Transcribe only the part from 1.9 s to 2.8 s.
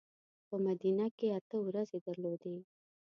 درلودې.